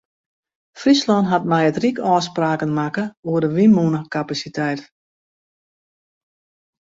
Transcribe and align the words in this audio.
Fryslân 0.83 1.25
hat 1.31 1.43
mei 1.51 1.65
it 1.69 1.79
ryk 1.83 1.97
ôfspraken 2.13 2.71
makke 2.77 3.05
oer 3.29 3.41
de 3.43 3.49
wynmûnekapasiteit. 3.55 4.81